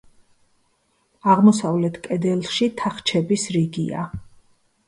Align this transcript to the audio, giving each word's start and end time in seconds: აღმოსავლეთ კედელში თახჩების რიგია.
აღმოსავლეთ 1.33 1.99
კედელში 2.07 2.71
თახჩების 2.81 3.47
რიგია. 3.59 4.09